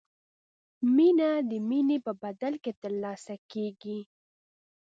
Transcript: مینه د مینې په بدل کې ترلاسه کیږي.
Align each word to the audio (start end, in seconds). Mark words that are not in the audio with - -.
مینه 0.95 1.29
د 1.49 1.51
مینې 1.69 1.97
په 2.05 2.11
بدل 2.23 2.53
کې 2.63 2.71
ترلاسه 2.81 3.33
کیږي. 3.51 3.99